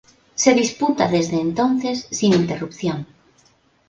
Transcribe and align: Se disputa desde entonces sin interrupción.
Se 0.33 0.55
disputa 0.55 1.07
desde 1.07 1.39
entonces 1.39 2.07
sin 2.09 2.33
interrupción. 2.33 3.05